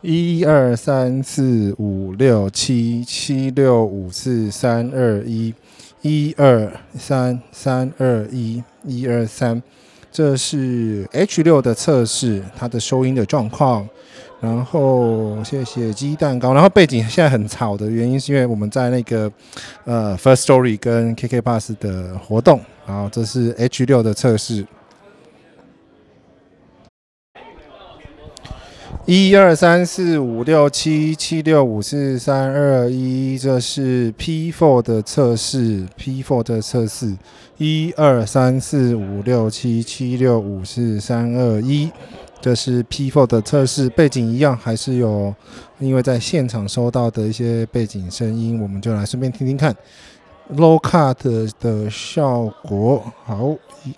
[0.00, 5.52] 一二三四五六七七六五四三二一，
[6.02, 9.60] 一二三三二一，一二三，
[10.12, 13.88] 这是 H 六的测试，它的收音的状况。
[14.40, 16.54] 然后谢谢鸡蛋糕。
[16.54, 19.28] 然后背景现在很吵的原因是因为我们在那个
[19.84, 22.60] 呃 First Story 跟 KK Bus 的活动。
[22.86, 24.64] 然后这是 H 六的测试。
[29.10, 35.86] 一二三四五六七七六五四三二一，这是 P four 的测试。
[35.96, 37.16] P four 的测试。
[37.56, 41.90] 一二三四五六七七六五四三二一。
[42.42, 45.34] 这是 P four 的测试，背景一样，还是有，
[45.78, 49.74] 因为在现场收到的一些背景声音，我们就来顺便听听看
[50.54, 53.02] low cut 的效果。
[53.24, 53.56] 好。
[53.86, 53.94] 一